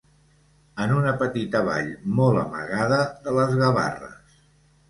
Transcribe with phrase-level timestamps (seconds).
[0.85, 1.91] En una petita vall
[2.21, 4.39] molt amagada de les Gavarres.